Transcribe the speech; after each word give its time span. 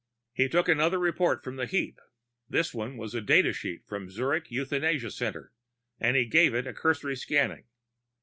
He 0.33 0.49
took 0.49 0.67
another 0.67 0.97
report 0.97 1.43
from 1.43 1.57
the 1.57 1.67
heap. 1.67 1.99
This 2.49 2.73
one 2.73 2.97
was 2.97 3.11
the 3.11 3.21
data 3.21 3.53
sheet 3.53 3.83
of 3.87 4.01
the 4.01 4.09
Zurich 4.09 4.49
Euthanasia 4.49 5.11
Center, 5.11 5.53
and 5.99 6.17
he 6.17 6.25
gave 6.25 6.55
it 6.55 6.65
a 6.65 6.73
cursory 6.73 7.15
scanning. 7.15 7.65